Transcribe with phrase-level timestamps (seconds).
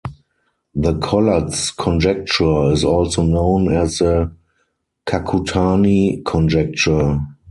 [0.73, 4.31] The Collatz conjecture is also known as the
[5.05, 7.19] Kakutani conjecture.